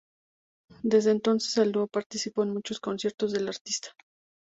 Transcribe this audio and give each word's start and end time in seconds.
Desde 0.81 1.11
entonces 1.11 1.55
el 1.59 1.71
dúo 1.73 1.85
participó 1.85 2.41
en 2.41 2.53
muchos 2.55 2.79
conciertos 2.79 3.33
de 3.33 3.41
la 3.41 3.51
artista. 3.51 3.91